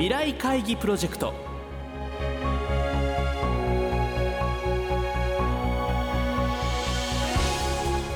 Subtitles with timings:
[0.00, 1.34] 未来会議プロジェクト。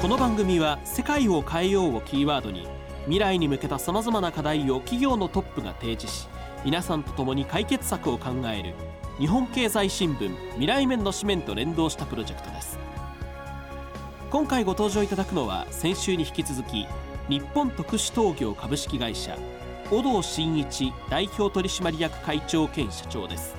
[0.00, 2.66] この番組は「世界を変えよう」をキーワードに
[3.02, 6.26] 未来に向けたさまざまな課題を企業のトップが提示し
[6.64, 8.72] 皆さんと共に解決策を考える
[9.18, 12.78] 日本経済新聞未来面の紙面と連動したプロジェクトです。
[14.30, 16.86] 今回ご登場いただくのは先週に引き続き
[17.28, 19.36] 日本特殊陶業株式会社
[19.94, 23.54] 小道真一代表取締役会長兼社長です。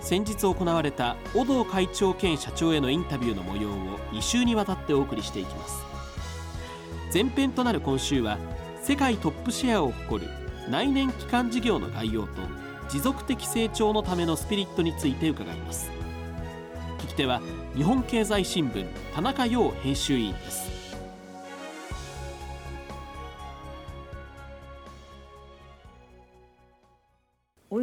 [0.00, 5.84] 先日行われた小道会長兼社長へのインタビューの模様を2週にわたってお送りしていきます。
[7.12, 8.38] 前編となる今週は
[8.80, 10.30] 世界トップシェアを誇る
[10.70, 12.28] 内燃機関事業の概要と
[12.88, 15.90] 持続的成長のためのスピリットについて伺います。
[17.00, 17.42] 聞き手は
[17.76, 20.83] 日本経済新聞田中陽編集委員です。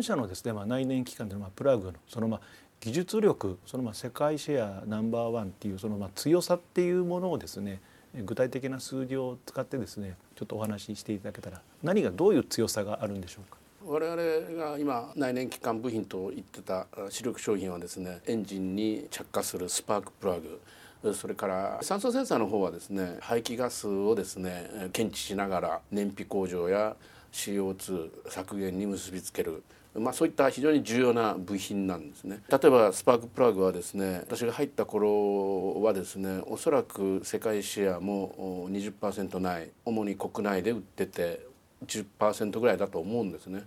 [0.02, 2.42] 御社のですね、まあ、内燃機関でのまプラグのそのまあ
[2.80, 7.80] 技術力そのまあ世界シェアナンバーワンっていうそのまあ強さっていうものをですね
[8.26, 13.58] 具体的な数字を使ってですねちょっとお話ししていただけたら何がどういう強さがあるんでしょうか？
[13.86, 26.96] 我々が今内燃機関部品と言ってた主力商品はですねエンジンに着火するスパークプラグそれから酸素センサーの方はですね排気ガスをですね検知しながら燃費向上や
[27.32, 29.62] CO2 削減に結びつける。
[29.94, 41.46] まあ、そういった非常に重要な部品なんですね例えばスパークプラグはですね私が入った頃はですねおそらく世界シェアも20%ない主に国内で売ってて
[41.86, 43.64] 10%ぐらいだと思うんですね。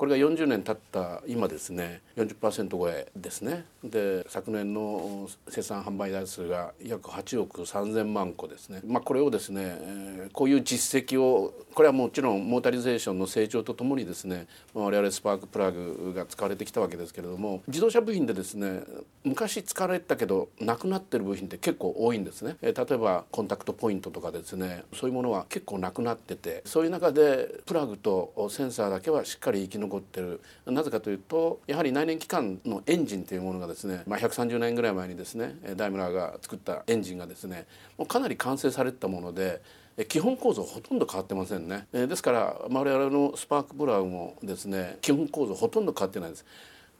[0.00, 3.66] これが40年経った今ですね40%超えですね。
[3.84, 18.82] で昨年の生産販売台数が約8億3,000万個ですね、まあ、これをですね、えー、こういう実績をこれはもちろんモータリゼーションの成長とともにですね我々スパークプラグが使われてきたわけですけれども自動車部品でですね
[19.24, 30.40] 昔使われたけどなくなってる部品って結構多いんですね、えー、例えばコンタクトポイントとかですねそういうものは結構なくなっててそういう中でプラグとセンサーだけはしっかり生き残ってる。
[30.66, 37.66] なぜかというとやはり内燃機関のエンジンというものがですね、まあ、130年ぐらい前にですねダイムラーが作ったエンジンがですね
[37.98, 39.60] もうかなり完成されてたもので
[40.08, 41.86] 基本構造ほとんど変わってませんね。
[41.92, 46.44] ですから我々のスパークプラグもですね基本構造ほとんど変わってないです。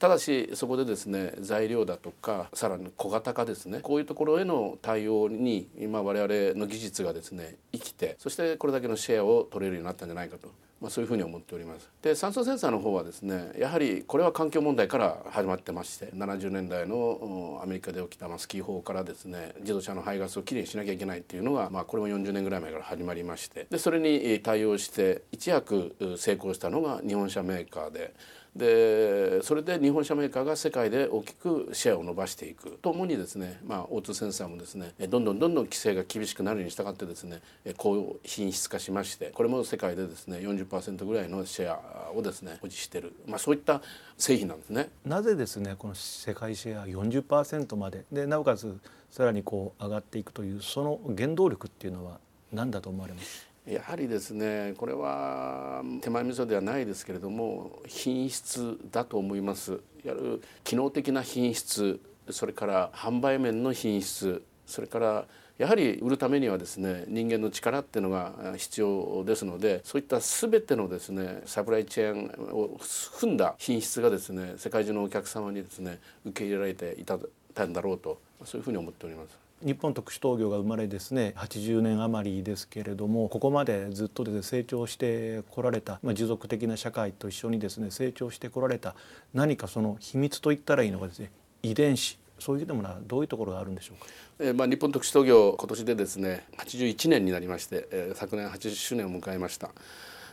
[0.01, 10.49] ただしそこでですね材料だとかさらに小型化ですねこういうところへの対応に今我々の技術がですね生きてそしてこれだけのシェアを取れるようになったんじゃないかと
[10.81, 11.91] まあ、そういうふうに思っております。
[12.03, 28.15] で酸素センサーの方はですねやはりこれは環境問題から始まってまして70年代のアメリカで起きたスキー法からですね自動車の排ガスをきれいにしなきゃいけないっていうのが、まあ、これも40年ぐらい前から始まりましてでそれに対応して一躍成功したのが日本車メーカーで。
[28.57, 32.79] でそれで日本車メーカーが世界で大きくシェアを伸ばしていく。
[32.83, 37.41] ともにですね、まあ、O2 センサーもですねどんどんどんどん規制が厳しくなるに従ってですね
[37.77, 43.83] 高品質化しましてこれも世界でですね40%ぐらいのシェアをですね保持している、まあ、そういった
[44.19, 44.91] 製品なんですね。
[45.07, 48.05] なぜですねこの世界シェア40%まで？
[48.11, 48.79] でなおかつ
[49.11, 52.19] さらにこう上がっていくというその原動力っていうのは
[52.53, 53.50] 何だと思われます？
[53.71, 62.01] やはりですねこれは手前味噌ではないですけれども品質だと思いますやる機能的な品質
[62.31, 65.25] それから販売面の品質それから
[65.59, 79.50] やはり売るためにはですね人間の力っていうのが必要ですのでそういった全てのですねサプライチェーンを踏んだ品質がですね世界中のお客様にですね受け入れられていたんだろうとそういうふうに思っております。
[79.63, 88.95] 日本特殊陶業が生まれですね80年余りですけれどもここまでずっとですね成長してこられた、まあ、持続的な社会と一緒にですね成長してこられた
[89.35, 91.31] 何かその秘密といったらいいのがですね
[91.63, 94.07] 遺伝子そういうものはどういうところがあるんでしょうか？
[94.39, 99.73] えー、まあ日本特殊陶業今年でですね81年になりまして、えー、昨年80周年を迎えました。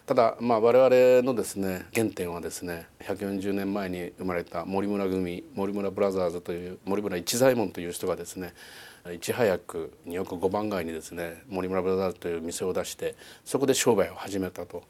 [0.07, 8.53] ただまあ我々のですね原点はですね140年前に生まれた森村組森村ブラザーズという森村一左衛門という人がですね
[9.13, 14.83] いち早く2億5番街にですね森村ブラザーズという店を出してそこで商売を始めたと。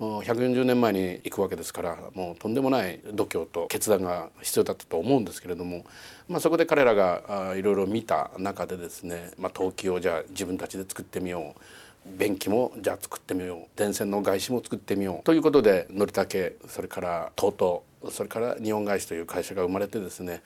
[0.00, 5.84] 140年前に行くわけですからもうとんでもない度胸と決断が必要だったと思うんですけれども、
[6.28, 11.60] まあ、そこで彼らがいろいろ見た中でですね、まあ、陶器をじゃあ自分たちで作ってみよう
[12.06, 13.78] 便器もじゃあ作ってみよう。
[13.78, 15.24] 電線の外資も作ってみよう。
[15.24, 20.42] ということでのりたけそれから TOTO それから日本外資という会社が生まれてですね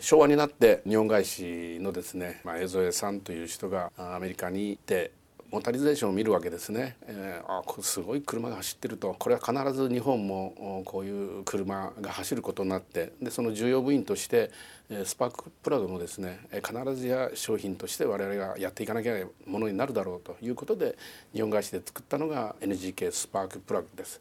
[0.00, 5.12] 昭和になって日本外資のですね、まあ、江添さんという人がアメリカに行って
[5.54, 14.50] モータリゼーションを見るわけですね、えー、あすごい車が走ってるとこれは必ず日本もこういう車が走ることになってでその重要部員として
[15.04, 20.98] スパークプラグもですね必ずや商品として我々がやっていかなきゃいけないものになるだろうということで
[21.32, 24.20] 日本会社で作ったのが NGK スパークプラグです。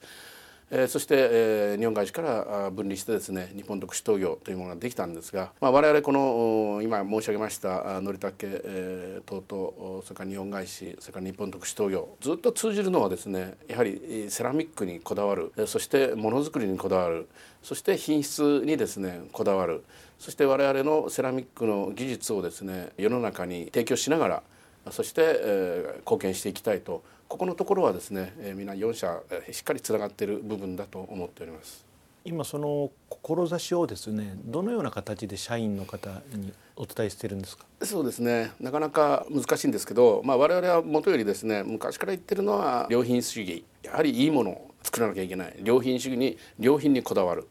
[0.76, 17.30] えー、そして、えー、日本会社から分離してですね日本特殊陶業というものができたんですが、まあ、我々この今申し上げましたのりたけ、え、等々それから日本外資それから日本特殊陶業ずっと通じるのはですねやはりセラミックにこだわるそしてものづくりにこだわる
[17.62, 19.84] そして品質にですねこだわる
[20.18, 24.44] そして我々のセラミックの技術をですね世の中に提供しながら
[24.90, 29.20] そして、えー、貢献していきたいとここのところはですね、えー、皆4社
[29.52, 31.84] しっかりつながっている部分だと思っております。
[32.26, 37.66] 今その志をですねどのような形で社員の方にお伝えしてるんですか？
[37.82, 38.52] そうですね。
[38.60, 45.56] なかなか難しいんですけど、まあ、我々はもとよりですね昔から言ってるのは良品主義やはりいいものを作らなきゃいけない。
[45.64, 47.48] 良品主義に良品にこだわる。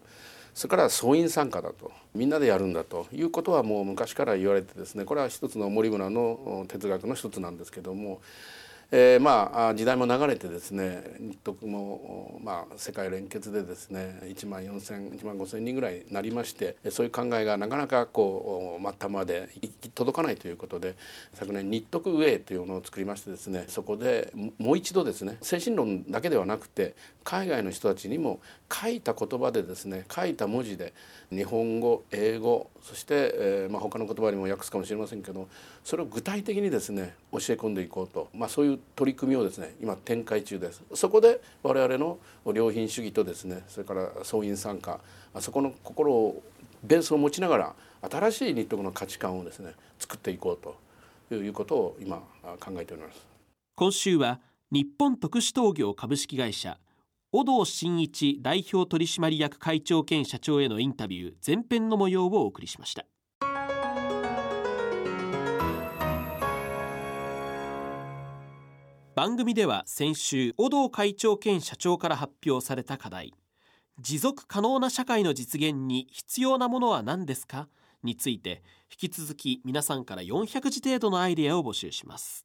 [0.54, 1.90] それから総員参加だと。
[2.14, 3.08] みんなでやるんだと。
[3.12, 8.20] いうことはもう昔から言われてですねこれは一つの森村の哲学の一つなんですけども
[8.94, 20.94] えー、まあ時代も流れてですね日徳も、まあ、世界連結でですね1万4,000 1万5,000人ぐらいになりましてそういう考えがなかなかこう末端まで行き届かないということで
[21.32, 26.94] 昨年日徳ウェイというものを作りましてですねそこでもう一度ですね精神論だけではなくて
[27.24, 28.40] 海外の人たちにも
[28.70, 30.92] 書いた言葉でですね書いた文字で
[31.30, 35.48] 日本語英語そして、えーまあ、他の言葉にも訳すかもしれませんけど
[35.84, 40.82] それを具体的にですね教え込んでいこうと、まあ、そういう取り組みをですね今展開中です。
[40.94, 42.18] そこで我々の
[42.52, 45.00] 良品主義とですねそれから総員参加
[45.40, 46.42] そこの心を
[46.82, 47.74] ベースを持ちながら
[48.10, 50.74] 新しい日徳の価値観をですね作っていこう
[51.28, 52.16] ということを今
[52.60, 53.24] 考えております。
[53.76, 54.40] 今週は
[54.70, 56.78] 日本特殊陶業株式会社
[57.34, 63.06] 小道真一代表取締役会長兼社長へのインタビュー前編の模様をお送りしました。
[69.14, 73.32] 番組では先週小道会長兼社長から発表された課題。
[73.98, 77.66] 持続可能な社会の実現に必要なものは何ですか？
[78.02, 82.44] について引き続き皆さんから400字程度のアイデアを募集します。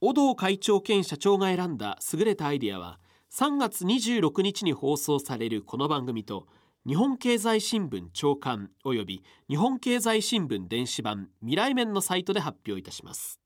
[0.00, 2.98] 小道会長兼社長が選んだ優れたアイデアは
[3.32, 6.46] 3月26日に放送されるこの番組と
[6.86, 13.40] 日本経済新聞長官および日本経済新聞電子版未来面のサイトで発表いたします。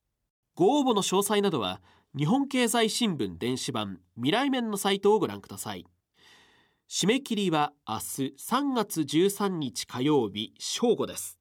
[0.54, 1.80] ご応募の詳細などは
[2.16, 5.86] 日本経済新聞電子版未来面のサイトをご覧ください。
[6.88, 8.00] 締め切りは明日
[8.38, 11.38] 3月13日火曜日正午です。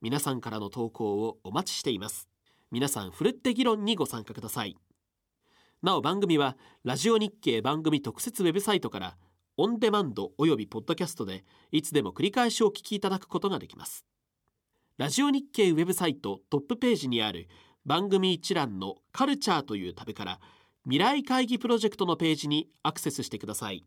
[0.00, 2.28] 皆さんからの投稿をお待ちしています。
[2.70, 4.76] 皆さんふるって議論にご参加ください。
[5.82, 9.16] なお番組はラジオ日経番組特設ウェブサイトから
[9.56, 14.06] オンデマンドおよびポッドキャストでいつでも繰り返しお聞きいただくことができます。
[14.96, 17.48] ラジオ日経ウェブサイトトップページにある
[17.84, 20.40] 番組一覧のカルチャーというタブから
[20.84, 23.84] 未来会議プロジェクトのページにアクセスしてください。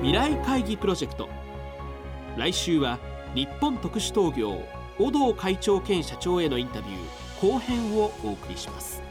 [0.00, 1.28] 未来会議プロジェクト。
[2.38, 2.98] 来週は
[3.34, 4.62] 日本特殊陶業
[4.96, 9.02] 小道会長兼社長へのインタビュー後編をお送りします。